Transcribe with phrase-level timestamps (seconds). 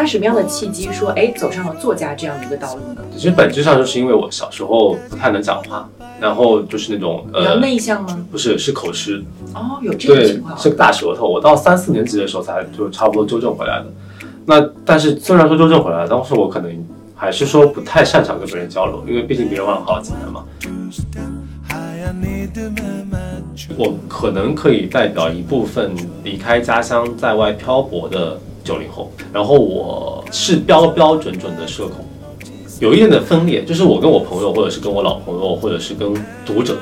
[0.00, 3.02] 那什么样的契机说，哎，走上了作家这样的一个道路呢？
[3.14, 5.86] 其实本质上就是因为我小时候不太能讲话，
[6.18, 8.18] 然后就是那种比较呃，内向吗？
[8.32, 9.22] 不是是口吃，
[9.52, 10.58] 哦，有这个情况，。
[10.58, 11.28] 是个大舌头。
[11.28, 13.86] 我到三四年级的时候才就差不多纠正回来的。
[14.46, 16.72] 那但是虽然说纠正回来，当时我可能
[17.14, 20.42] 还是说不太擅长跟别人交流，因为毕竟别人晚好几年嘛。
[23.76, 25.92] 我可能可以代表一部分
[26.24, 32.04] 离开家乡在外漂泊的九零后，然后我是标标准准的社恐，
[32.78, 36.14] 有一点的分裂，就是我跟我朋友，或者是跟我老朋友，或者是跟
[36.46, 36.76] 读者，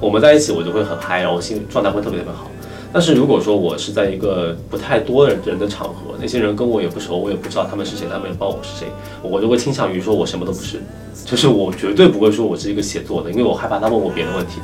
[0.00, 2.48] 我们在一起，我就会很嗨，然后心里状态会特别特别好。
[2.92, 8.86] 但是如果说我是在一个不太多的人的场合，那些人跟我也不熟，我也不知道他们是谁，他们也不知道我是谁，
[9.20, 10.80] 我就会倾向于说我什么都不是，
[11.24, 14.60] 就是我绝对不会说我是一个写作的，因为我害怕他问我别的问题。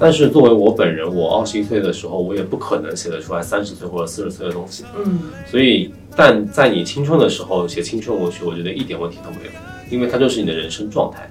[0.00, 4.82] 但是作为我本人，我二十一岁的时候，我也不可能写得出来三十岁或者四十岁的东西。
[4.96, 9.50] 嗯，所以，但在你青春的时候写青春文学，我觉得一点问题都没有，
[9.90, 11.30] 因为它就是你的人生状态，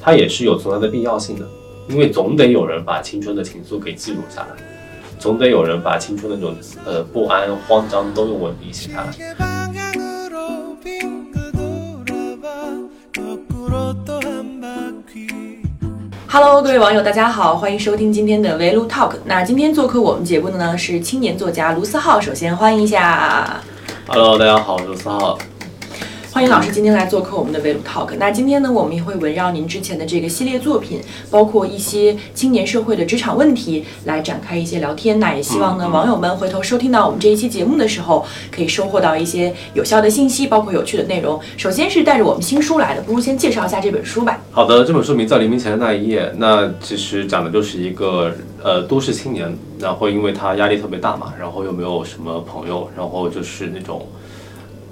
[0.00, 1.44] 它也是有存在的必要性的，
[1.88, 4.48] 因为总得有人把青春的情愫给记录下来，
[5.18, 9.12] 总得有人把青春的那种呃不安、慌张都用文笔写下来。
[16.28, 19.12] Hello，各位网友，大家好，欢迎收听今天的围炉 Talk。
[19.24, 23.60] 那今天做客我们节目的呢是青年作家卢思浩，首先欢迎一下。
[24.08, 25.38] Hello，大家好，我是思浩。
[26.36, 28.14] 欢迎老师今天来做客我们的围炉 Talk。
[28.18, 35.18] 那今天呢，我们也会围绕您之前的这个系列作品，包括一些青年社会的职场问题，来展开一些聊天。
[35.18, 41.40] 那也希望呢，网友们回头收听到我们这一期节目的时候，可以收获到一些有效的信息，包括有趣的内容。
[41.56, 44.38] 首先是带着我们新书来的，不如先介绍一下这本书吧。
[44.50, 48.30] 好的，这本书名叫《黎明前的那一夜》，那其实讲的就是一个
[48.62, 54.06] 呃都市青年，然后因为他压力特别大嘛，然后又没有什么朋友，然后就是那种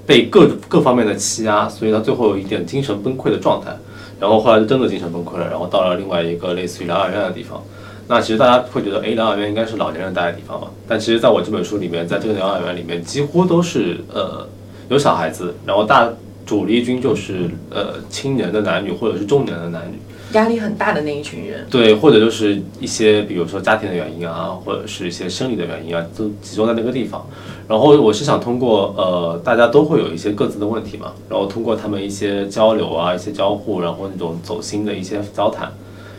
[0.06, 3.74] 被各各方面的欺压，所以他最后有一点精神崩溃的状态，
[4.20, 7.62] 然后后来就真的精神崩溃了，然后到了另外一个类似于疗养院的地方。
[8.06, 14.46] 那其实大家会觉得，哎，疗养院应该是老年人待的地方嘛，但其实在我这本书里面，在这个疗养院里面，几乎都是呃
[14.90, 16.10] 有小孩子，然后大
[16.44, 19.98] 主力军就是呃青年的男女或者是中年的男女。
[20.34, 27.24] 压力很大的那一群人，对，或者就是一些比如说家庭的原因啊，或者是一些生理的原因啊，都集中在那个地方。
[27.66, 35.72] 然后我是想通过呃，大家都会有一些各自的问题嘛，然后通过他们一些交流啊、一些交互，然后那种走心的一些交谈，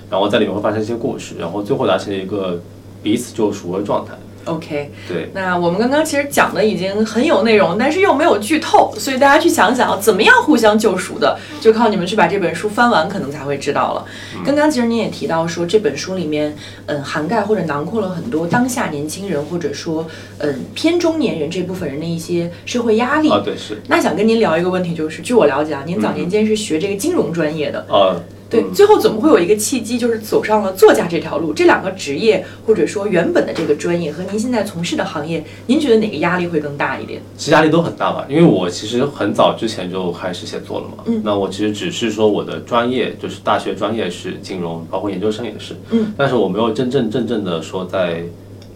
[0.10, 2.60] 然后在里面会发生一些故事，然后最后达成一个
[3.04, 4.14] 彼此救赎的状态。
[4.46, 14.06] OK，对，那我们刚刚其实讲的已经很有内容，但是又没有剧透，所以大家去想想怎么样互相救赎的，就靠你们去把这本书翻完，可能才会知道了。
[14.46, 16.56] 刚刚其实您也提到说，这本书里面，
[16.86, 20.06] 嗯，涵盖或者囊括了很多当下年轻人或者说，
[20.38, 23.30] 嗯，偏中年人这部分人的一些社会压力。
[23.30, 31.52] 啊，对是，那想跟您聊一个问题，就是据我了解啊，您早年间是学这个金融专业的，呃，对，最后怎么会有一个契机，就是走上了作家这条路？
[31.52, 37.20] 这两个职业，或者说原本的这个专业和您现在从事的行业，您觉得哪个压力会更大一点？
[37.36, 41.04] 其实压力都很大吧，因为我其实很早之前就开始写作了嘛。
[41.08, 45.76] 嗯那我其实只是说我的专业就是大学专业是金融，包括研究生也是。
[45.90, 46.14] 嗯。
[46.16, 48.24] 但是我没有真正正正的说在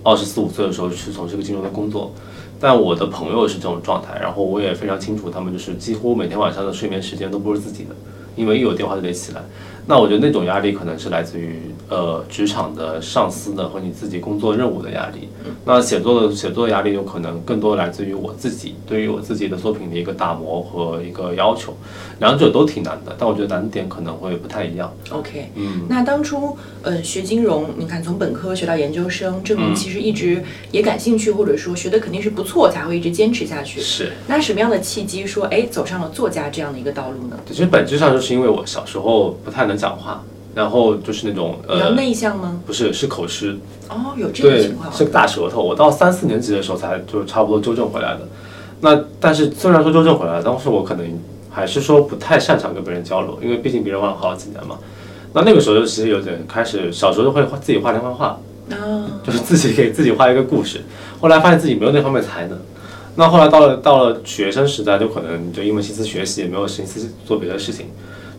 [0.03, 2.11] 二十四五岁的时候去从事个金融的工作。
[2.61, 7.95] 但我的朋友是这种状态，然后我也非常清楚，他们就是几乎每天晚上的睡眠时间都不是自己的，
[8.35, 9.41] 因为一有电话就得起来。
[9.85, 11.59] 那我觉得那种压力可能是来自于
[11.89, 15.29] 呃职场的上司的和你自己工作任务的压力。
[15.65, 21.75] 那写作的写作的压力有可能更多来自于我自己对于我自己的作品的一个打磨和一个要求，
[22.19, 24.93] 两者都挺难的，但我觉得难点可能会不太一样。
[25.09, 33.79] OK，嗯，那当初呃学金融，你看从本科学到研究生，证明嗯其实一直也感兴趣，或者说学的肯定是不错，才会一直坚持下去。
[33.81, 34.11] 是。
[34.27, 37.39] 那什么样的契机说，哎，走上了作家这样的一个道路呢？
[37.47, 40.21] 其实本质上就是因为我小时候不太能讲话，
[40.53, 42.59] 然后就是那种比较呃，内向吗？
[42.67, 44.91] 不是是口吃，哦，有这个情况，。
[44.93, 45.63] 是个大舌头。
[45.63, 48.27] 我到三四年级的时候才就差不多纠正回来的。
[48.81, 51.05] 那但是虽然说纠正回来，当时我可能
[51.49, 54.77] 还是说不太擅长跟别人交流，因为毕竟别人玩了好几年嘛。
[55.33, 58.39] 那那个时候就其实有点开始，小时候就会画自己画连环画，
[58.71, 60.81] 啊，就是自己给自己画一个故事。
[61.21, 62.57] 后来发现自己没有那方面才能。
[63.15, 67.87] 那后来到了到了学生时代，就可能就一门心思学习，也没有心思做别的事情。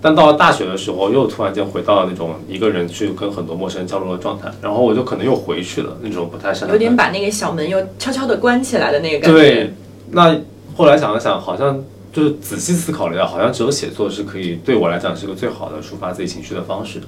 [0.02, 6.70] 但到了大学的时候，又突然间回到了那种一个人去跟很多陌生人交流的状态，然后我就可能又回去了那种不太擅长。
[6.70, 9.38] 有点把那个小门又悄悄的关起来的那个感觉。
[9.38, 9.74] 对，
[10.10, 10.34] 那
[10.74, 17.00] 后来想了想，好像就是仔细思考了一下，好像只有写作是可以对我来讲是个最好的抒发自己情绪的方式。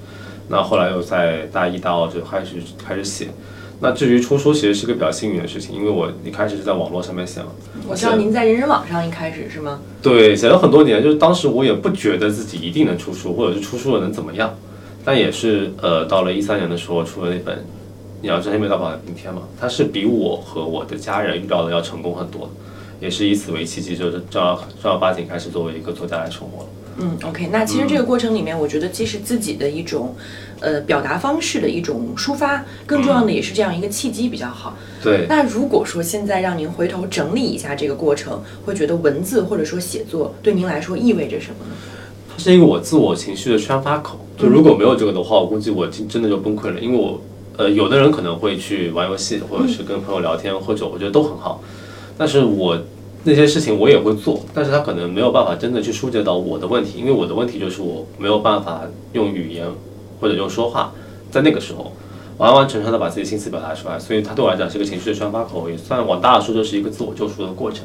[0.49, 3.29] 那后来又在大一、大二就开始开始写。
[3.83, 7.49] 那至于出书，其实是个比较幸运的事情，因为我一开始是在网络上面写嘛，
[7.89, 9.81] 我知道您在人人网上一开始是吗？
[10.01, 14.55] 对，写了很多年，就是当时我也不觉得自己一定能出书，或者是出书了能怎么样，
[15.05, 17.57] 但也是呃，到了一三年的时候出了那本
[18.21, 22.49] 《你要真没到吧明天》嘛，它是比我和我的家人预料的要成功很多，
[23.01, 26.69] 也是以此为契机，就是正儿正儿八经开始作为一个作家来生活了。
[26.99, 30.15] 嗯，OK，那其实这个过程里面，我觉得既是自己的一种，
[30.61, 34.77] 呃，表达方式的一种抒发，更重要的也是这样一个契机比较好。
[35.03, 41.75] 对，那如果说现在让您回头整理一下这个过程，会觉得文字或者说写作对您来说意味着什么呢？
[42.29, 44.19] 它是一个我自我情绪的宣发口。
[44.37, 47.21] 就如果没有这个的话，我估计我真真的就崩溃了，因为我，
[47.57, 51.63] 呃，有的人可能会去玩游戏，或者是跟朋友聊天喝酒，我觉得都很好，
[52.19, 52.79] 但是我。
[53.25, 58.83] 那些事情我也会做，但是他可能没有办法真的去疏解到我的问题，因为我的问题就是我没有办法
[59.13, 59.67] 用语言
[60.21, 60.93] 或者用说话，
[61.31, 61.93] 在那个时候
[62.39, 67.85] 完完全全的把自己心思表达出来，所以他对我来讲是个情绪的宣发口，也算往大了说就是一个自我救赎的过程。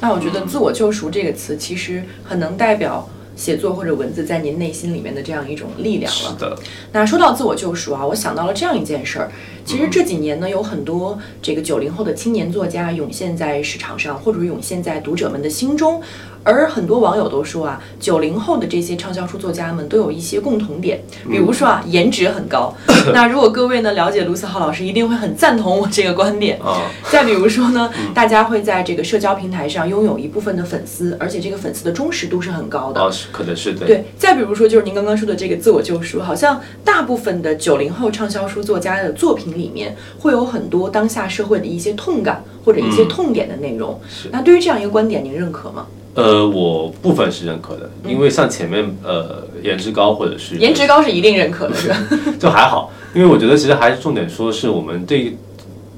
[0.00, 3.08] 那我觉得“自我救赎”这个词其实很能代表。
[3.36, 6.30] 写作或者文字在您内心里面的这样一种力量了。
[6.30, 6.58] 是的。
[6.92, 9.30] 那说到自我救赎啊，我想到了这样一件事儿。
[9.64, 16.02] 其实这几年呢，有很多这个九零后的青年作家涌现在市场上，或者涌现在读者们的心中。
[16.44, 22.72] 而很多网友都说啊，九零后的这些畅销书作家们都有一些共同点，比如说啊，颜值很高。
[23.12, 26.60] 那如果各位呢了解卢思浩老师，一定会很赞同我这个观点。
[26.60, 26.82] 啊。
[27.10, 33.00] 再比如说呢，大家会在这个社交平台上拥有一部分的粉丝，而且这个粉丝的忠实度是很高的。
[33.00, 33.86] 哦，是，可能是对。
[33.86, 34.04] 对。
[34.18, 43.98] 再比如说，就是您刚刚说的这个自我救赎，好像大部分的九零后畅销书作家的作品里面，会有很多当下社会的一些痛感或者一些痛点的内容。
[44.08, 44.28] 是。
[44.30, 45.86] 那对于这样一个观点，您认可吗？
[46.14, 51.96] 呃，我部分是认可的，因为像前面呃，颜值高或者是颜值高是一定认可的，是吧？
[52.38, 55.34] 就还好，因为我觉得其实还是重点说是我们这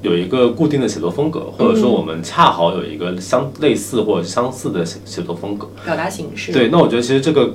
[0.01, 6.51] 有一个固定的写作风格，或者说我们恰好有一个相类似或者相似的写写作风格，表达形式。
[6.51, 7.53] 对，那我觉得其实这个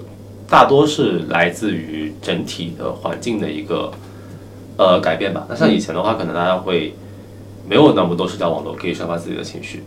[0.48, 3.90] 大多是来自于整体的环境的一个
[4.76, 5.46] 呃改变吧。
[5.48, 6.94] 那像以前的话，可能大家会
[7.68, 9.82] 没有那么多社交网络可以抒发自己的情绪。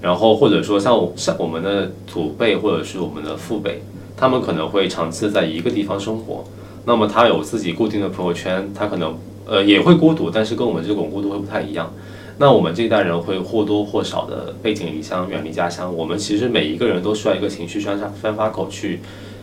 [0.00, 3.82] 然后或者说像像我们的祖辈或者是我们的父辈，
[4.16, 6.44] 他们可能会长期在一个地方生活，
[6.84, 11.92] 那么他有自己固定的朋友圈，他可能呃也会孤独，但是跟我们这种孤独会不太一样。
[12.38, 15.92] 那我们这一代人会或多或少的背井离乡，远离家乡。
[15.92, 19.00] 我们其实每一个人都需要一个情绪宣发宣发口去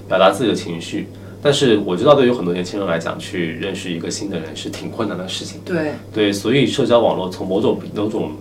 [0.08, 1.10] 表达自己的情绪。
[1.44, 5.60] 但是我知道，对于很多年轻人来讲，去认识一个新的人是挺困难的事情。
[5.66, 8.32] 对对，所以社交网络从某种某种。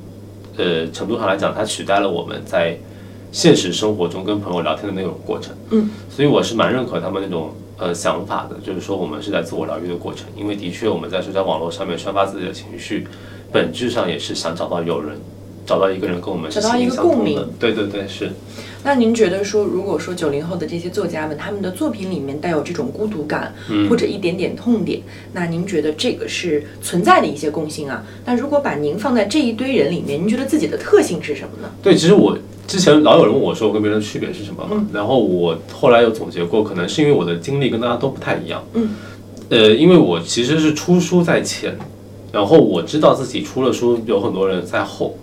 [0.56, 2.76] 呃，程度上来讲，它取代了我们在
[3.32, 5.54] 现实生活中跟朋友聊天的那种过程。
[5.70, 13.06] 嗯，所以我是蛮认可他们那种呃想法的，就是说我们是在自我疗愈的过程，因为的确我们在社交网络上面宣发自己的情绪，
[13.50, 15.18] 本质上也是想找到有人，
[15.66, 17.44] 找到一个人跟我们找到一个共鸣。
[17.58, 18.30] 对对对，是。
[18.84, 23.54] 那您觉得说，如果说九零后的这些作家们，他们的作品里面带有这种孤独感，
[23.88, 25.00] 或者一点点痛点，
[25.32, 28.04] 那您觉得这个是存在的一些共性啊？
[28.26, 31.70] 那如果把您放在这一堆人里面，您觉得自己的特性是什么呢？
[31.82, 32.36] 对，其实我
[32.66, 34.86] 之前老有人问我说，我跟别人的区别是什么嘛？
[34.92, 38.62] 然后我后来有总结过，可能是因为我的经历跟大家都不太一样。
[38.74, 38.90] 嗯，
[39.48, 41.74] 呃，因为我其实是出书在前，
[42.30, 45.16] 然后我知道自己出了书，有很多人在后。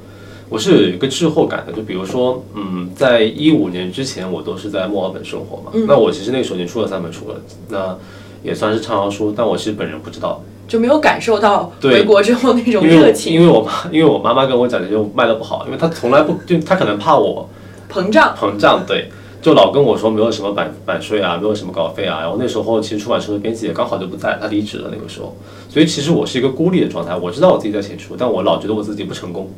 [0.52, 5.72] 我是有一个滞后感的，就比如说，嗯，在一五年之前，我都是在墨尔本生活嘛。
[5.88, 7.36] 那我其实那个时候已经出了三本书了，
[7.70, 7.98] 那
[8.44, 13.34] 也算是畅销书，但我其实本人不知道，就没有感受到回国之后那种热情。
[13.34, 17.48] 因为我妈，因为我妈妈跟我讲，就卖的不好，因为她从来不就她可能怕我
[17.90, 19.08] 膨胀，膨胀，对，
[19.42, 22.20] 就老跟我说没有什么版版税啊，没有什么稿费啊。
[22.20, 25.34] 然后那时候其实出版社的编辑也刚好就不在，他离职了那个时候，
[25.70, 27.16] 所以其实我是一个孤立的状态。
[27.16, 29.50] 我知道我自己在写书，但我老觉得我自己不成功。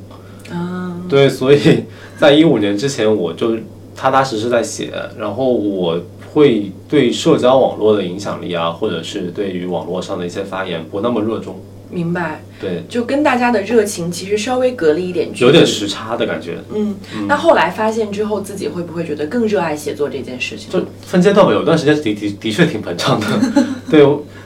[1.14, 1.60] 啊，对，所以
[2.18, 3.56] 在一五年之前，我就
[3.96, 6.00] 踏踏实实在写，然后我
[6.34, 11.56] 会对社交网络的影响力啊，或者是对于网络上的一些发言不那么热衷。
[11.92, 16.58] 明白，对，就跟大家的热情其实稍微隔了一点距离，有点时差的感觉。
[16.74, 16.96] 嗯，
[17.28, 20.72] 那后来发现之后，自己会不会觉得更热爱写作这件事情？
[20.72, 23.28] 就分阶段吧，有段时间的的的确挺膨胀的。
[23.92, 24.04] 对。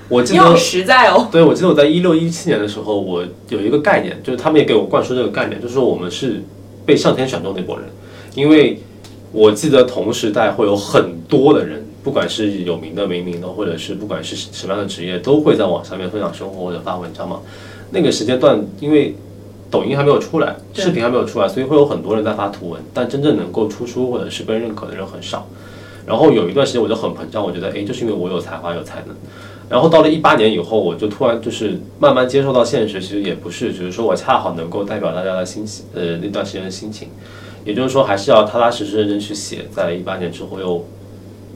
[0.10, 6.42] 我记得实在哦，对，我记得我在一六一七年的时候，我有一个概念，就是他们也给我灌输这个概念，就是说我们是
[6.88, 7.86] 被上天选中那波人，
[8.34, 8.80] 因为
[9.34, 17.42] 我记得同时代会有很多的人，不管是有名的、没名的，或者是不管是什么样的职业，都会在网上面分享生活或者发文章嘛。
[17.92, 19.14] 那个时间段，因为
[19.70, 25.46] 抖音还没有出来，视频还没有出来，所以会有很多人在发图文，但真正能够出书或者是被认可的人很少。
[26.06, 29.14] 然后有一段时间我就很膨胀，我觉得哎，就是因为我有才华有才能。
[29.70, 37.10] 然后到了一八年以后，我就突然就是慢慢接受到现实，其实也不是，只是说我恰好能够代表大家的心情，呃，那段时间的心情。
[37.66, 39.66] 也就是说，还是要踏踏实实认真去写。
[39.70, 40.86] 在一八年之后，又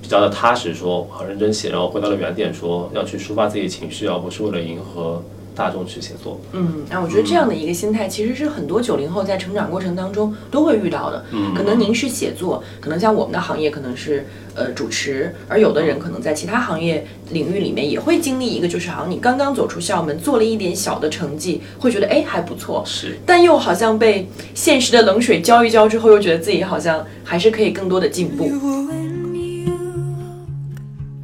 [0.01, 5.23] 比较的踏实，说很认真写，然后回到了原点，说要去抒发自己情绪，而不是为了迎合
[5.55, 6.39] 大众去写作。
[6.53, 11.23] 嗯，那我觉得这样的一个心态，其实是很多九零后在成长过程当中都会遇到的。
[11.31, 28.49] 嗯可能您是写作，可能像我们的行业可能是呃主持，而有的人可能在其他行业领域里面也会经历一个，就是好像你刚刚走出校门，做了一点小的成绩，会觉得哎还不错，是，但又好像被现实的冷水浇一浇之后，又觉得自己好像还是可以更多的进步。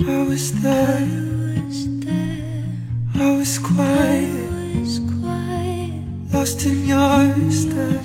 [0.07, 1.26] I was there.
[3.19, 4.29] I was quiet,
[6.31, 7.99] lost in your stare.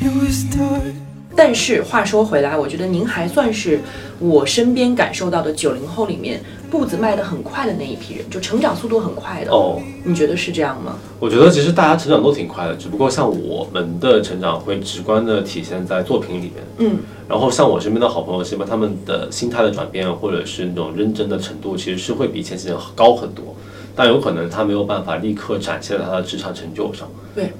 [0.00, 0.92] It was dark.
[1.36, 3.78] 但是话说回来，我觉得您还算是
[4.18, 9.50] 我身边感受到的九零后里面步子迈得很快的那一批人，就成长速度很快的。
[9.50, 10.96] 哦，你觉得是这样吗？
[11.18, 16.54] 我觉得其实大家成长都挺快的，只不过像我们的成长会直观的体现在作品里面。
[16.78, 16.98] 嗯，
[17.28, 23.44] 然后像我身边的好朋友，基本他们的心态的转变，或者是那种认真的程度，其实是会比前几年高很多。
[23.96, 27.06] 但有可能他没有办法立刻展现在他的职场成就上。
[27.34, 27.52] 对，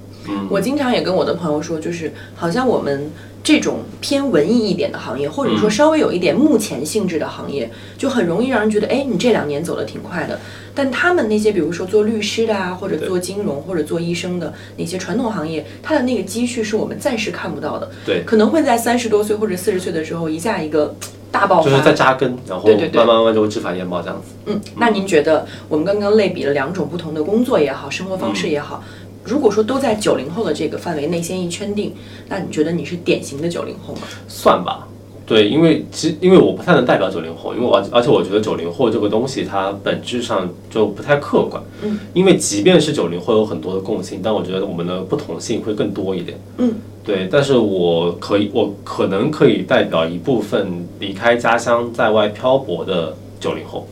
[0.49, 3.11] 我经常也跟我的朋友说，就是好像我们
[3.43, 10.39] 这种偏文艺一点的行业，或者说稍微有一点目前性质的行业，就很容易让人觉得，哎，你这两年走得挺快的。
[10.75, 17.91] 但他们那些，比如说做律师的啊，或者做金融或者做医生的那些传统行业，他的那个积蓄是我们暂时看不到的。
[18.07, 20.95] 对可能会在三十多岁或者四十岁的时候，一下一个
[21.33, 21.69] 大爆发。
[21.69, 24.33] 就是在扎根，然后慢慢慢慢就会枝繁叶茂这样子。
[24.47, 28.83] 嗯，那您觉得我们刚刚类比了两种不同的工作也好，生活方式也好，
[29.23, 31.93] 如果说都在九零后的这个范围内先一圈定，
[32.29, 34.01] 那你觉得你是典型的九零后吗？
[34.27, 34.89] 算吧，
[35.27, 46.73] 对，因为其实因为我不太能代表九零后，因为我而且我觉得九零后这个东西它本质上就不太客观，嗯，因为即便是九零后有很多的共性，但我觉得我们的不同性会更多一点，嗯，
[47.05, 53.87] 对，但是我可以，我可能可以代表一部分离开家乡在外漂泊的九零后，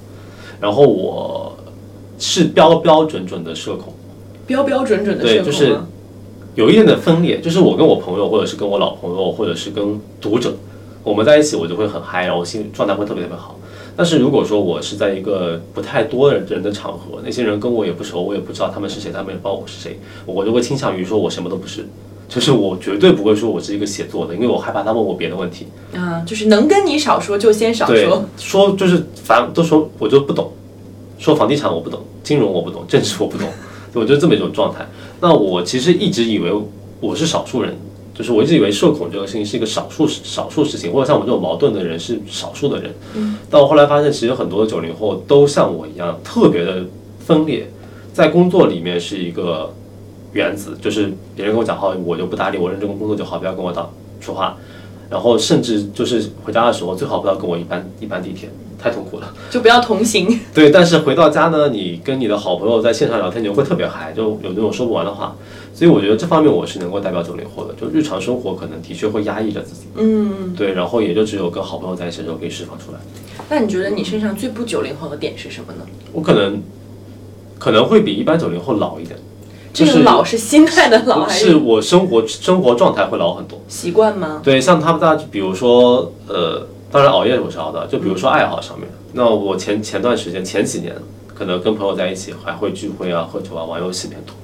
[0.58, 1.54] 然后我
[2.18, 3.92] 是标标准准的社恐。
[4.48, 5.78] 标标准准的对就是？
[6.56, 10.52] 有一点的分裂，就是我跟我朋友，或者是跟我老朋友，或者是跟读者，
[11.04, 13.56] 我们在一起，我就会很嗨，然后心状态会特别特别好。
[13.96, 21.86] 但是如果说我是在一个不太多的人的场合，那些人跟我也不熟，我也不知道他们是谁，他们也不知道我是谁，我就会倾向于说我什么都不是，
[22.28, 25.68] 就是我绝对不会说我是一个写作的，因为我害怕他问我别的问题。
[25.92, 30.50] 嗯，就是能跟你少说就先少说。，说就是反正都说我就不懂，
[31.18, 33.46] 说房地产我不懂，金融我不懂，政治我不懂，
[33.98, 34.86] 我就这么一种状态。
[35.20, 36.52] 那我其实一直以为
[37.00, 37.76] 我是少数人，
[38.14, 42.94] 就是我一直以为社恐这个事情是一个少数少数事情，或者像我这种矛盾的人是少数的人。
[43.50, 46.84] 但我后来发现，其实很多的九零后都像我一样特别的
[47.18, 47.68] 分裂，
[48.12, 49.72] 在工作里面是一个
[50.32, 53.88] 原子，就是别人跟我讲话我就不搭理，我认真工作就好，不要跟我打
[54.20, 54.56] 说话。
[55.10, 59.34] 然后甚至就是回家的时候，最好不要跟我一般一般地铁，太痛苦了。
[59.50, 60.40] 就不要同行。
[60.54, 65.36] 对，但是回到家呢，你跟你的好朋友在线上聊天，你就会特别嗨，就有那种说不完的话。
[65.74, 72.98] 所以我觉得这方面我是能够代表九零后的，就日常生活可能的确会压抑着自己，嗯，对，然后也就只有跟好朋友在一起的时候可以释放出来。
[73.48, 75.86] 那你觉得你身上最不九零后的点是什么呢？
[76.12, 76.60] 我可能
[77.60, 79.16] 可能会比一般九零后老一点，
[79.72, 83.60] 这个老是心态的老，还是我生活生活状态会老很多。
[83.68, 84.40] 习惯吗？
[84.42, 90.94] 对，像他们大家，比如说，呃，当然熬夜我是熬的，就比如说爱好上面，那我前前段时间前几年，
[91.34, 94.34] 可能跟朋友在一起还会聚会啊、喝酒啊、玩游戏偏多，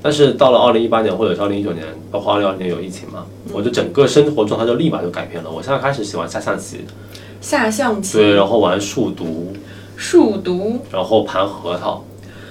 [0.00, 5.50] 但是到了二零一八年或者是二零一九年，包括二零二零年有疫情嘛，我就整个生活状态就立马就改变了。
[5.50, 6.82] 我现在开始喜欢下象棋，
[7.40, 9.52] 下象棋、对，然后玩数独，
[9.96, 12.04] 数独，然后盘核桃，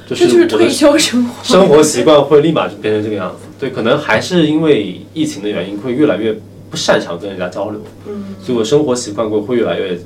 [0.06, 1.44] 就这就是退休生活。
[1.44, 3.48] 生活习惯会立马就变成这个样子。
[3.58, 6.38] 对，可能还是因为疫情的原因，会越来越
[6.70, 10.00] 不擅长跟人家交流，嗯，所以我生活习惯会会越来越，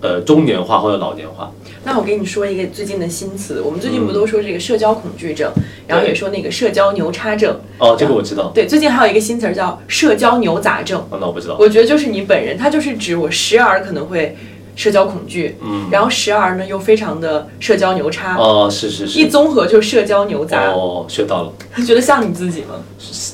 [0.00, 1.52] 呃，中年化或者老年化。
[1.84, 5.50] 那我给你说一个最近的新词，我们最近不嗯都说这个社交恐惧症，
[5.88, 7.60] 然后也说那个社交牛叉症。
[7.78, 11.00] 哦，这个我知道，对，最近还有一个新词儿叫社交牛杂症。
[11.10, 11.56] 哦，那我不知道。
[11.58, 14.36] 我觉得就是你本人，他就是指我时而可能会
[14.76, 20.70] 社交恐惧，嗯，然后时而呢又非常的社交牛叉，哦，是是是一，综合就是社交牛杂。
[20.70, 21.52] 哦，学到了，
[21.84, 22.76] 觉得像你自己吗？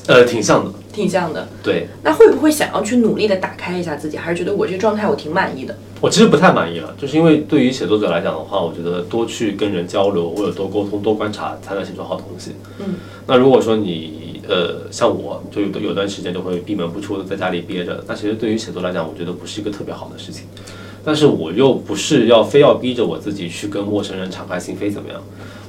[0.07, 1.47] 呃，挺像的，挺像的。
[1.63, 5.75] 对那会不会想要去努力的打开一下自己，还是觉得我这个状态我挺满意的？
[6.01, 12.51] 我其实不太满意了，就是因为对于写作者来讲的话，我觉得多去跟人交流或者多沟通、多观察，才能写出好东西。
[12.79, 12.95] 嗯，
[13.27, 20.45] 那如果说你呃像我，就有有段时间就会闭门不出的在家里憋着，那其实对于写作来讲，我觉得不是一个特别好的事情。
[21.03, 25.21] 但是我又不是要非要逼着我自己去跟陌生人敞开心扉怎么样？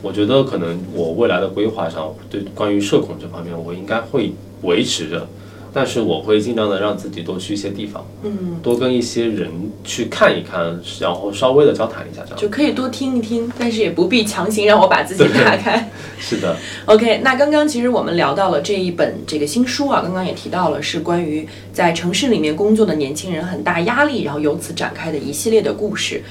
[0.02, 4.32] 我觉得可能我未来的规划上，对关于社恐这方面，我应该会
[4.62, 5.29] 维持着，
[5.73, 9.50] 但是我会尽量的让自己多去一些地方，嗯，多跟一些人
[9.85, 15.90] 去看一看，然后稍微的交谈一下，这样就可以多听一听，但是也不必强行让我把自己打开。
[16.19, 26.23] 是的，OK，那刚刚其实我们聊到了这一本这个新书啊，刚刚也提到了是关于在城市里面工作的年轻人很大压力，然后由此展开的一系列的故事。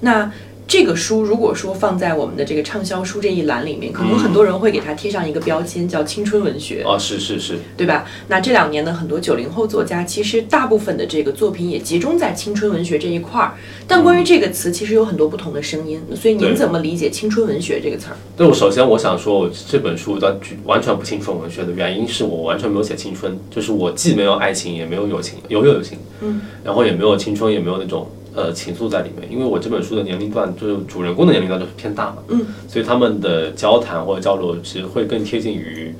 [0.00, 0.30] 那
[0.68, 6.82] 这个书如果说放在我们的这个畅销书这一栏里面，可能很多人会给它贴上一个标签，叫青春文学。
[6.84, 8.04] 哦，是是是，对吧？
[8.28, 13.54] 那这两年呢，很多九零后作家其实大部分的这个作品也集中在青春文学这一块儿。
[13.86, 16.02] 但关于这个词，其实有很多不同的声音。
[16.14, 18.16] 所以您怎么理解青春文学这个词儿？
[18.36, 28.06] 对我首先我想说，我这本书的完全不青春文学的原因是我完全没有写青春，就是我既没有爱情，也没有友情，有有友情，嗯，然后也没有青春，也没有那种
[28.38, 35.92] 呃情愫在里面，因为我这本书的年龄段就是主人公的年龄段就是偏大嘛，嗯，所以他们的交谈或者交流其实会更贴近于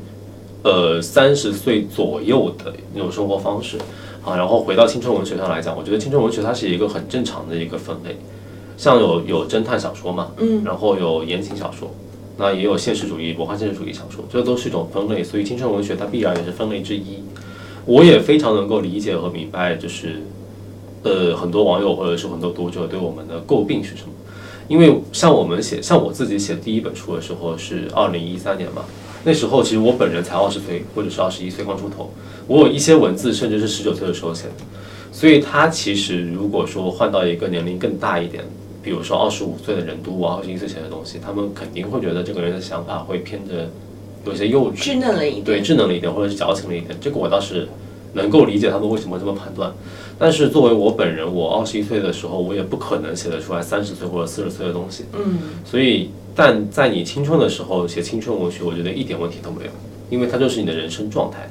[0.62, 3.76] 呃三十岁左右的那种生活方式。
[4.24, 8.14] 啊，然后回到青春文学上来讲，我觉得青春文学它是一个很正常的一个分类，
[8.76, 11.90] 像有有侦探小说嘛，嗯，然后有言情小说，
[12.36, 17.22] 那也有现实主义、魔幻现实主义小说，这都是一种分类，所以青春文学它必然也是分类之一。
[17.86, 20.20] 我也非常能够理解和明白，就是
[21.02, 24.12] 呃很多网友或者是很多读者对我们的诟病是什么，
[24.68, 28.84] 因为像我们写，像我自己写第一本书的时候是二零一三年嘛，
[29.24, 32.10] 那时候其实我本人才二十岁或者是二十一岁刚出头，
[32.46, 34.64] 我有一些文字甚至是十九岁的时候写的，
[35.12, 38.44] 所以它其实如果说换到一个年龄更大一点。
[38.80, 43.68] 比如说二十五岁的人读我二十一岁写的东西，他们肯定会觉得这个人的想法会偏着
[44.24, 45.44] 有些幼稚，稚嫩了一点。
[45.44, 47.68] 对，稚嫩了一点，或者是矫情了一点，这个我倒是
[48.18, 49.72] 能够理解他们为什么这么判断。
[50.18, 55.04] 但是作为我本人，我二十一岁的时候，我也不可能写得出来三十岁或者四十岁的东西。
[55.16, 59.70] 嗯，所以，但在你青春的时候写青春文学，我觉得一点问题都没有，
[60.10, 61.48] 因为它就是你的人生状态，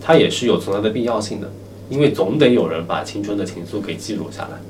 [0.00, 1.50] 它也是有存在的必要性的，
[1.90, 4.60] 因为总得有人把青春的情愫给记录下来，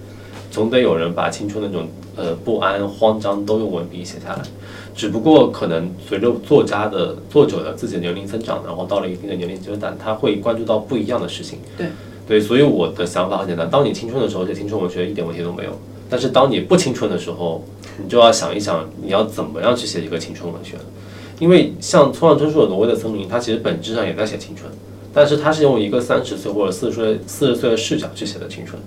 [0.56, 4.42] 总得有人把青春那种呃不安、慌张都用文笔写下来。
[4.94, 11.58] 只不过可能随着作家的作者的自己的年龄增长，然后到了一定的年龄阶段，他会关注到不一样的事情。
[11.76, 11.88] 对
[12.26, 17.62] 对，所以我的想法很简单：当你青春的时候写青春文学一点问题都没有，但是当你不青春的时候，
[18.02, 20.76] 你就要想一想你要怎么样去写一个青春文学。
[21.38, 24.72] 因为像村上春树的《挪威的森林》，它其实本质上也在写青春，
[25.12, 28.80] 但是它是用一个三十岁或者四十岁四十岁的视角去写的青春，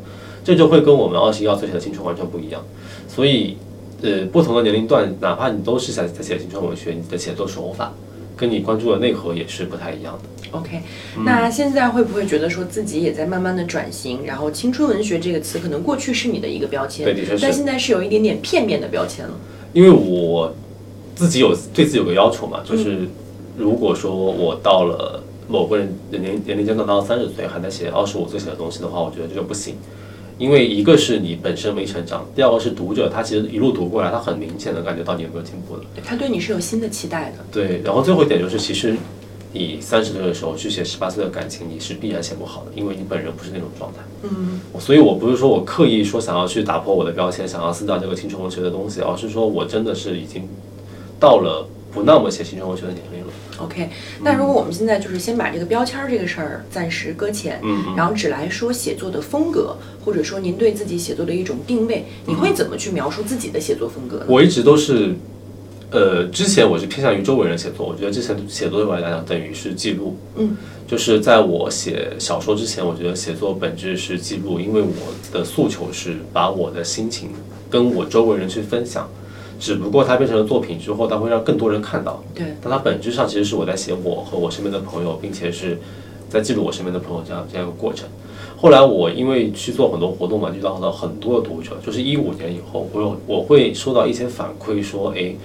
[0.49, 2.59] 这就会跟我们二十一二岁写的青春完全不一样。
[3.07, 3.55] 所以，
[4.01, 7.93] 呃，不同的年龄段，哪怕你都是在在写青春文学，你的写作手法
[8.35, 10.57] 跟你关注的内核也是不太一样的。
[10.57, 10.81] OK，
[11.23, 14.25] 那现在会不会觉得说自己也在慢慢的转型？
[14.25, 19.33] 然后青春文学这个词可能过去是你的一个标签，对的确是但现在是有一点点片面的标签了。
[19.73, 20.51] 因为我
[21.13, 23.07] 自己有对自己有个要求嘛，就是
[23.55, 29.75] 如果说我到了某个人年年龄阶段到了三十岁还在写二十五岁写的东西的话，我觉得这就不行。
[30.39, 35.81] 因为一个是你本身没成长，第二个是读者他其实一路读过来，他很明显的感觉到你有没有进步了。
[36.03, 37.45] 他对你是有新的期待的。
[37.51, 38.95] 对，然后最后一点就是，其实
[39.51, 43.99] 你三十岁的时候去写十八岁的感情，你是必然写不好的，因为你本人不是那种状态。
[44.23, 50.47] 嗯，所以我不是说我刻意说想要去打破我的标签，想要撕掉这个青春文学的东西，而是说我真的是已经
[51.19, 53.33] 到了不那么写青春文学的年龄了。
[53.57, 53.89] OK，
[54.21, 59.75] 那如果我们现在就是先把这个标签儿这个事儿暂时搁浅，嗯嗯然后只来说写作的风格，
[60.05, 64.25] 或者说您对自己写作的一种定位，你会怎么去描述自己的写作风格呢？
[64.29, 65.13] 我一直都是，
[65.91, 70.55] 呃，之前我是偏向于周围人写作，我觉得之前写作对我来讲等于是记录，嗯，
[70.87, 77.31] 就是在我写小说之前，我觉得写作本质是记录，因为我的诉求是把我的心情
[77.69, 79.09] 跟我周围人去分享，
[79.59, 85.77] 只不过它变成了作品之后，它会让更多人看到，对，但它本质上其实是我在写我和我身边的朋友，并且是
[86.29, 88.07] 在记录我身边的朋友这样这样一个过程。
[88.57, 95.35] 后来我因为去做很多活动嘛，遇到了很多的读者，就是一五年以后，我有我会收到一些反馈说，诶，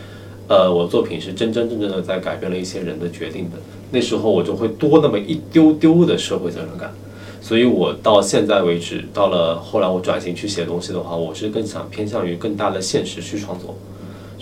[0.48, 3.57] 呃，我的作品是真真正正的在改变了一些人的决定的。
[3.90, 6.92] 那时候我就会多那么一丢丢的社会责任感。
[7.40, 13.77] 所以我到现在为止，到了后来我转型去写东西的话，我是更想偏向于更大的现实去创作。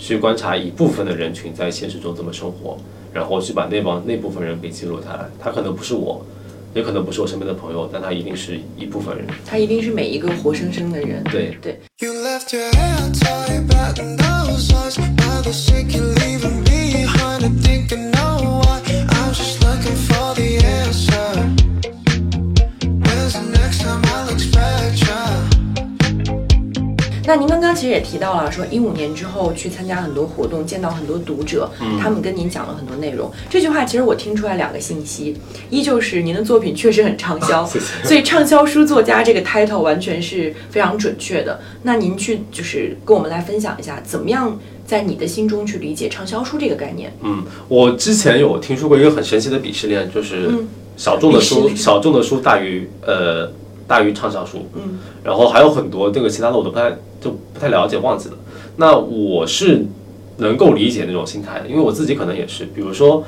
[0.03, 2.77] 去观察一部分的人群在现实中怎么生活，
[3.13, 5.29] 然后去把那帮那部分人给记录下来。
[5.39, 6.21] 他可能不是我，
[6.73, 9.25] 也可能不是我身边的朋友，但他一定是一部分人。
[9.45, 11.23] 他一定是每一个活生生的人。
[11.31, 12.11] 对对，You
[27.25, 33.31] 那您刚刚其实也提到了，说一五年之后去参加很多活动，见到很多读者，嗯他们跟您讲了很多内容。
[33.49, 35.35] 这句话其实我听出来两个信息，
[35.69, 41.59] 一就是您的作品确实很畅销， 谢谢所以畅销书作家这个 title 完全是非常准确的。
[41.83, 47.13] 那您去就是跟我们来分享一下，怎么样在你的心中去理解畅销书这个概念？
[47.21, 53.49] 嗯，我之前有听说过一个很神奇的鄙视链，就是嗯小众的书，小众的书大于呃
[53.87, 54.67] 大于畅销书。
[54.75, 56.91] 嗯，然后还有很多这个其他的我都不太
[57.23, 58.35] 就不太了解，忘记了。
[58.75, 59.85] 那我是
[60.37, 63.23] 能够理解那种心态的，因为我自己可能也是，比如说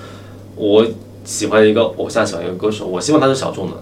[0.55, 0.85] 我
[1.23, 3.73] 喜欢一个偶像，喜欢一个歌手，我希望他是小众的，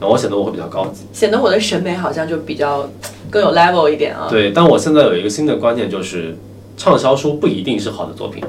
[0.00, 1.02] 然后我显得我会比较高级。
[1.12, 2.88] 显得我的审美好像就比较
[3.30, 4.26] 更有 level 一点啊。
[4.30, 6.36] 对，但我现在有一个新的观念，就是
[6.76, 8.42] 畅销书不一定是好的作品，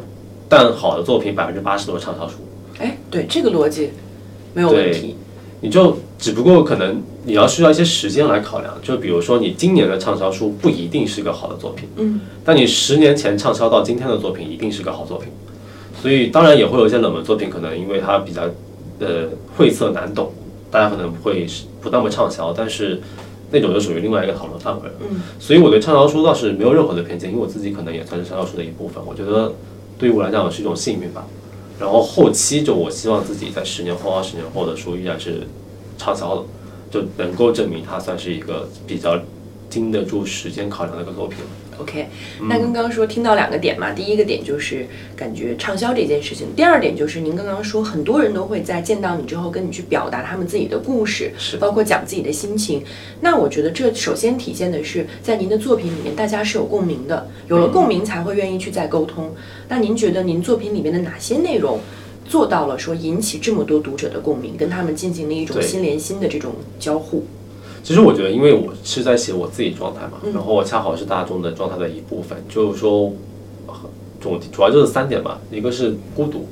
[0.47, 2.35] 但好的作品百分之八十都是畅销书。
[2.79, 3.91] 哎，对这个逻辑
[4.53, 5.15] 没有问题。
[5.61, 15.29] 你就只不过可能你要需要一些时间来考量，就比如说你今年的畅销书不一定是个好的作品，嗯，但你十年前畅销到今天的作品一定是个好作品。
[16.01, 18.41] 所以当然也会有一些冷门作品，可能因为它比较
[18.99, 20.31] 呃晦涩难懂，
[20.71, 22.99] 大家可能会是不那么畅销，但是
[23.51, 24.95] 那种就属于另外一个讨论范围了。
[25.01, 29.03] 嗯，所以我对畅销书倒是没有任何的偏见，因为我自己可能也算是畅销书的一部分。
[29.05, 29.53] 我觉得
[29.99, 31.23] 对于我来讲是一种幸运吧。
[31.81, 35.47] 然后后期就我希望自己在十年后、二十年后的书依然是
[35.97, 36.43] 畅销的，
[36.91, 39.19] 就能够证明它算是一个比较
[39.67, 41.39] 经得住时间考量的一个作品。
[41.81, 42.07] OK，
[42.49, 52.83] 那刚刚说听到两个点嘛，第一个点就是感觉畅销这件事情，第二点就是您刚刚说很多人都会在见到你之后跟你去表达他们自己的故事，是包括讲自己的心情。
[53.21, 59.33] 那我觉得这首先体现的是在您的作品里面，大家是有共鸣的，有了共鸣才会愿意去再沟通。
[59.67, 61.79] 那您觉得您作品里面的哪些内容？
[62.23, 67.25] 做到了说引起这么多读者的共鸣，跟他们进行了一种心连心的这种交互。
[67.83, 73.11] 其实我觉得，因为我是在写我自己状态嘛，嗯然后我恰好是大众的状态的一部分，就是说，
[73.67, 73.73] 呃
[74.21, 76.45] 主主要就是三点吧，一个是孤独，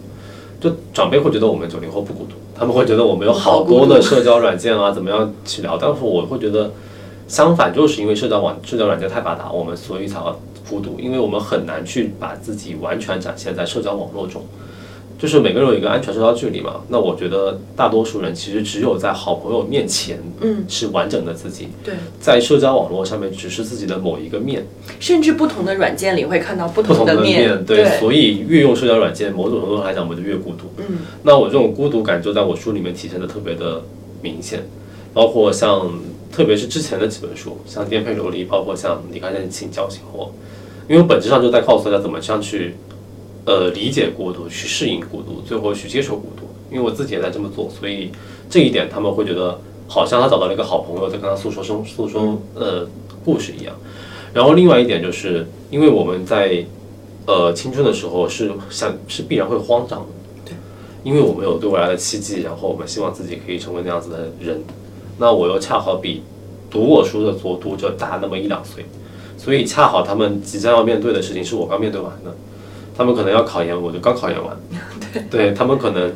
[0.59, 6.71] 就长辈会觉得我们九零后不孤独，他们会觉得我们有好多的社交软件啊，怎么样去聊，但是我会觉得
[7.27, 14.43] 相反，就是因为社交网社交软件太发达，我们所以才要孤独，因为我们很难去把自己完全展现在社交网络中。
[15.19, 24.65] 就是每个人有一个安全社交距离嘛，那我觉得大多数人其实只有在好朋友面前，嗯，是完整的自己，对，在社交网络上面只是自己的某一个面，
[24.97, 30.71] 甚至不同的软件里会看到不不同的同面，对，所以越用社交软件，某种程度上来讲，我们就越孤独。
[30.77, 33.81] 嗯，那我这种孤独感就在我书里面体现的特别的
[34.21, 34.61] 明显，
[35.13, 35.91] 包括像
[36.31, 40.27] 特别是之前的几本书，像《颠沛流离》，包括像《离开任性叫醒我》，
[40.89, 42.75] 因为本质上就在告诉大家怎么样去
[43.49, 46.43] 呃理解孤独，去适应孤独，最后去接受孤独。
[46.69, 48.11] 因为我自己也在这么做，所以
[48.47, 52.87] 这一点他们会觉得好像他找到了一个好朋友，在跟他诉说生诉说呃
[53.25, 53.75] 故事一样。
[54.31, 56.63] 然后另外一点就是，因为我们在
[57.25, 60.05] 呃青春的时候是想是必然会慌张的，
[60.45, 60.53] 对，
[61.03, 64.61] 因为我们有对未来的期冀，然后我们希望自己可以成为那样子的人。
[65.17, 66.21] 那我又恰好比
[66.69, 68.85] 读我书的读读者大那么一两岁，
[69.39, 72.35] 所以恰好他们即将要面对的事情是我刚面对完的，
[72.99, 74.57] 他们可能要考研，我就刚考研完，
[75.31, 76.11] 对他们可能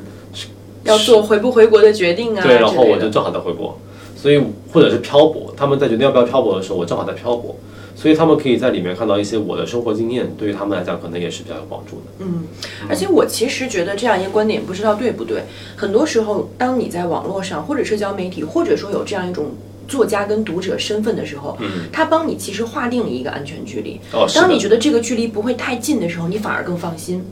[0.83, 3.79] 要做回不回国的决定啊，对，然后我就正好在回国，
[4.17, 4.37] 所以
[4.73, 7.55] 或者是漂泊，他们在决定要不要漂泊的时候，我正好在漂泊，
[7.95, 12.25] 所以他们可以在里面看到一些我的生活经验，对于他们来讲可能也是比较有帮助的。
[12.25, 12.43] 嗯，
[12.89, 15.43] 而且我其实觉得这样一个观点，不知道对不对。
[15.77, 19.45] 很多时候，当你在网络上或者社交媒体，或者说有这样一种
[19.87, 23.99] 作家跟读者身份的时候，嗯，他帮你其实划定了一个安全距离。
[24.11, 27.23] 哦，是，当你觉得这个距离不会太近的时候，你反而更放心。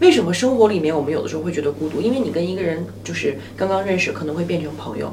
[0.00, 2.00] 为什么生活里面我们有的时候会觉得孤独？
[2.00, 5.10] 因为你跟一个人就是刚刚认识，可能会变成朋友，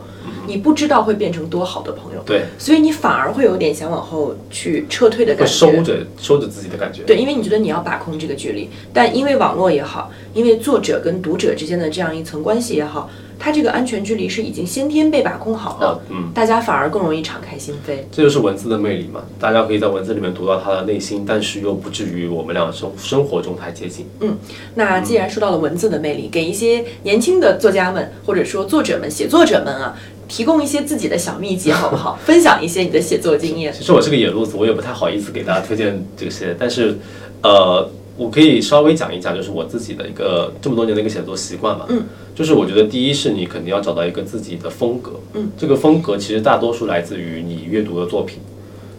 [0.47, 5.53] 你不知道会变成多好的朋友，对，所以你反而会有点想往后去撤退的感觉。
[5.53, 7.03] 收着收着自己的感觉。
[7.03, 13.07] 对，因为你觉得你要把控这个距离，但因为网络也好，因为作者跟读者之间的这样一层关系也好，
[13.43, 17.95] 它这个安全距离是已经先天被把控好的，啊，嗯，大家反而更容易敞开心扉。
[18.11, 24.05] 这就是文字的魅力嘛，大家可以在文字里面读到他的内心，但是又不至于我们俩生生活中太接近。
[24.19, 24.37] 嗯
[24.75, 32.19] 那既然说到了文字的魅力，给一些年轻的作家们或者说作者们、写作者们啊，提供一些自己的小秘籍好不好？
[32.23, 33.73] 分享一些你的写作经验。
[33.73, 36.97] 其实我是个野路子，我也不太好意思给大家推荐这些，但是，
[37.41, 37.89] 呃，
[38.21, 41.87] 我可以稍微讲一讲，就是我自己的一个这么多年的一个写作习惯吧。
[41.89, 42.03] 嗯，
[42.35, 45.13] 就是我觉得第一是你肯定要找到一个自己的风格。
[45.33, 48.37] 嗯，这个风格其实大多数来自于你阅读的作品。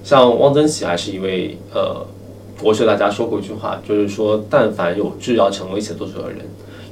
[0.03, 2.05] 像汪曾祺还是一位呃
[2.61, 6.41] 国学大家说过一句话，就是说，但凡有志要成为写作者的人，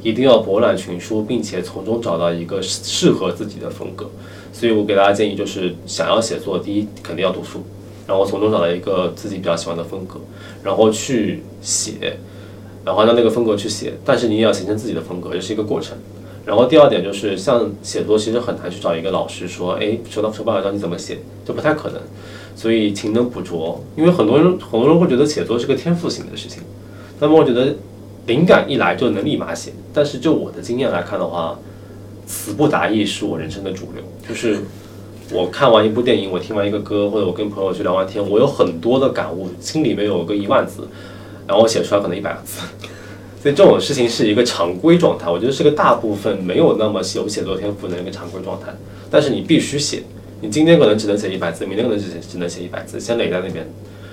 [0.00, 4.08] 一定要博览群书，并且从中找到一个适适合自己的风格。
[4.52, 7.64] 所以我给大家建议就是，想要写作，第一肯定要读书，
[8.06, 10.20] 然后从中找到一个自己比较喜欢的风格，
[10.62, 12.18] 然后去写，
[12.84, 15.96] 然后按照那个风格去写，但是你也要形成自己的风格，这是一个过程。
[16.46, 22.00] 然后第二点就是，像写作其实很难去找一个老师说，哎，手到手把教你怎么写，这不太可能。
[22.56, 26.62] 所以勤能补拙，因为很多人很多人会觉得写作是个天赋型的事情，
[27.20, 27.74] 那么我觉得
[28.26, 31.58] 灵感一来就能立马写，但是就我的经验来看的话，
[32.26, 34.58] 词不达意是我人生的主流，就是
[35.32, 40.88] 我看完一部电影，我听完一个歌，或者我跟朋友去聊完天，我有很多的感悟，心里面有个一万字，
[41.46, 42.60] 然后我写出来可能一百个字。
[43.42, 48.66] 所以这种事情是一个常规状态，我觉得是个大部分没有那么有写作天赋的一个常规状态。
[49.10, 50.02] 但是你必须写，
[50.40, 53.66] 你今天可能只能写一百字，明天可能只只能写一百字，先垒在那边，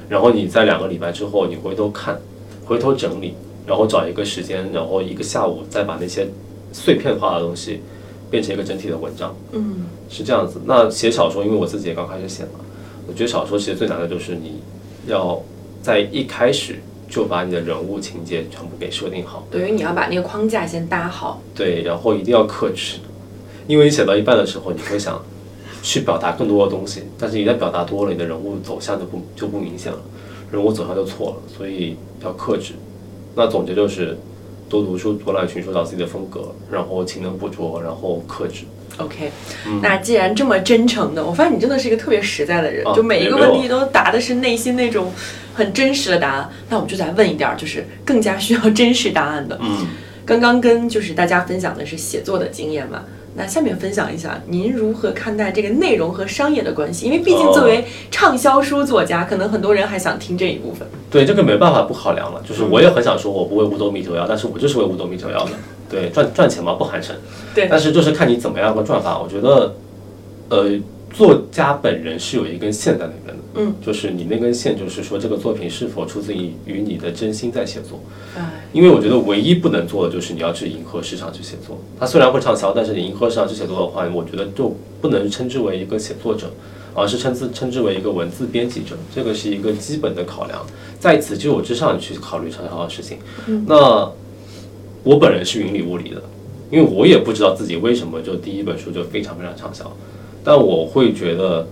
[0.07, 2.17] 然后你在两个礼拜之后，你回头看，
[2.65, 3.33] 回头整理，
[3.65, 6.27] 然后找一个时间，然后一个下午再把那些
[6.71, 7.81] 碎片化的东西
[8.29, 9.35] 变成一个整体的文章。
[9.51, 10.59] 嗯，是这样子。
[10.65, 12.59] 那写小说，因为我自己也刚开始写嘛，
[13.07, 14.61] 我觉得小说其实最难的就是你
[15.07, 15.41] 要
[15.81, 16.75] 在一开始
[17.09, 19.47] 就把你的人物情节全部给设定好。
[19.49, 21.41] 等于你要把那个框架先搭好。
[21.55, 22.97] 对，然后一定要克制，
[23.67, 25.23] 因为你写到一半的时候，你会想
[25.81, 29.99] 去表达更多的东西，但是一旦表达多了，你的人物走向就不就不明显了，
[30.51, 32.73] 人物走向就错了，所以要克制。
[33.35, 34.17] 那总结就是
[34.69, 38.65] 多读书，多览群书，找自己的风格，然后勤能补拙，然后克制。
[38.97, 39.31] OK，、
[39.67, 45.11] 嗯那既然这么真诚的，我发现你真的是一个特别实在的人，啊就每一个问题都答的是内心那种
[45.53, 46.49] 很真实的答案。
[46.69, 49.55] 那我们就再问一点儿，就是更加需要真实答案的。
[49.61, 49.85] 嗯，
[50.25, 53.03] 刚刚跟就是大家分享的是写作的经验嘛，
[53.37, 57.05] 那下面分享一下您如何看待这个内容和商业的关系？
[57.05, 60.87] 因为毕竟哦作为畅销书作家，可能很多人还想听这一部分。
[61.11, 62.41] 对，这个没办法不考量了。
[62.47, 65.51] 就是我也很想说，我不为五斗米折腰，但是我就是为五斗米折腰的。
[65.87, 67.11] 对，赚赚钱嘛，不寒碜。
[67.53, 69.19] 对但是就是看你怎么样个赚法。
[69.19, 69.75] 我觉得，
[70.49, 70.65] 呃，
[71.11, 73.43] 作家本人是有一根线在那边的。
[73.59, 77.99] 嗯，就是你那根线，就是说这个作品是否出自于于你的真心在写作。
[78.37, 81.79] 哎，因为我觉得唯一不能做的就是你要去迎合市场去写作。
[81.99, 86.51] 它虽然会畅销，但是你迎合市场去写作的话，我觉得就不能称之为一个写作者，
[86.93, 88.95] 而是称之称之为一个文字编辑者。
[89.15, 90.63] 这个是一个基本的考量，
[90.99, 93.17] 在此基础之上去考虑畅销的事情。
[93.65, 94.11] 那
[95.03, 96.21] 我本人是云里雾里的，
[96.69, 99.91] 因为我也不知道自己为什么就第一本书就非常非常畅销，
[100.47, 101.67] 但我会觉得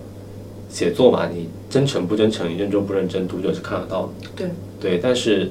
[0.68, 4.08] 写作嘛，你真诚不真诚，你认真不认真，读者是看得到的。
[4.36, 5.50] 对对，但是，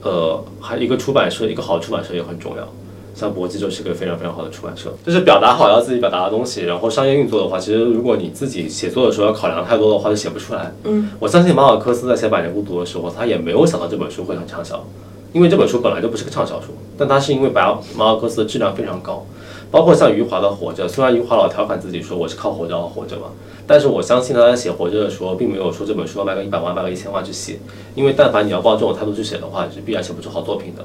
[0.00, 2.68] 呃，还一个出版社，一个好出版社也很重要。
[3.16, 10.72] 像博基就是个非常非常好的出版社，就是表达好要自己表达的东西，然后商业运作的话，其实如果你自己写作的时候要考量太多的话，就写不出来。
[10.84, 14.86] 嗯，我相信马尔克斯在写《百年孤独》的时候，他也没有想到这本书会很畅销，
[15.32, 19.26] 因为这本书本来就不是个畅销书，但它是因为马尔马尔克斯的质量非常高，
[19.74, 23.26] 包括像余华的《活着》，虽然余华老调侃自己说我是靠活着而活着嘛，
[23.66, 27.58] 但是我相信他在写《活着》的时候，并没有说这本书要卖个一百万、卖个一千万去写，
[27.96, 30.84] 因为但凡你要抱这种态度去写的话，是必然写不出好作品的。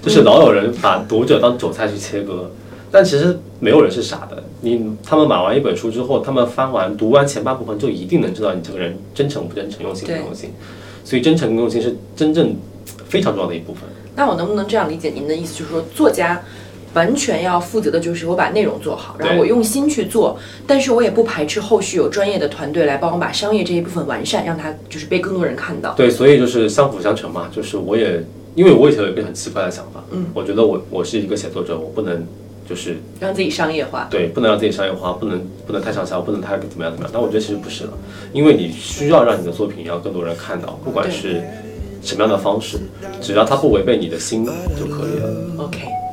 [0.00, 2.50] 就是老有人把读者当韭菜去切割，
[2.90, 4.42] 但其实没有人是傻的。
[4.62, 10.54] 你他们买完一本书之后，他们翻完读完前半部分，就一定能知道你这个人真诚不真诚、用心不用心。
[11.04, 12.56] 所以真诚跟用心是真正
[13.06, 13.82] 非常重要的一部分。
[14.16, 16.42] 那我能不能这样理解您的意思，就是说作家
[16.94, 25.94] 完全要负责的就是我把内容做好，然后我用心去做，但是我也不排斥后续有专业的团队来帮我把商业这一部分完善，让它就是被更多人看到。
[25.94, 27.48] 对，所以就是相辅相成嘛。
[27.50, 28.22] 就是我也
[28.54, 32.26] 因为我以前有一个很奇怪的想法，嗯，我觉得我我是一个写作者，我不能
[32.68, 34.06] 就是让自己商业化。
[34.10, 37.10] 对，不能让自己商业化，不能不能太畅销，不能太怎么样怎么样。
[37.12, 37.92] 但我觉得其实不是的，
[38.32, 41.42] 因为你需要让你的作品让更多人看到，不管是
[42.02, 42.78] 什么样的方式，
[43.20, 44.44] 只要它不违背你的心
[44.78, 45.30] 就可以了。
[45.58, 46.11] OK，嗯。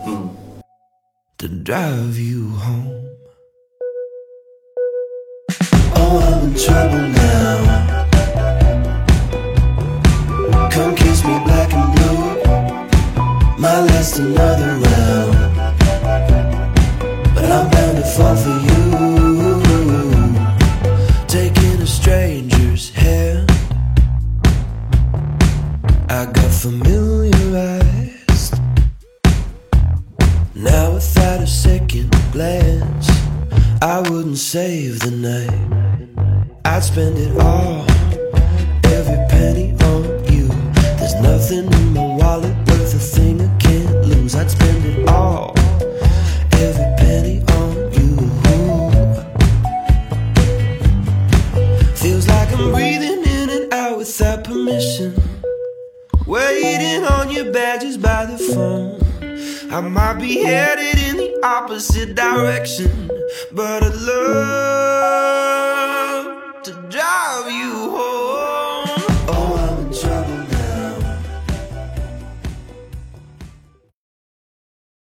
[1.39, 3.15] To drive you home.
[5.95, 8.08] Oh, I'm in trouble now.
[10.69, 12.19] Come kiss me black and blue.
[13.58, 15.56] Might last another round.
[17.34, 18.79] But I'm bound to fall for you.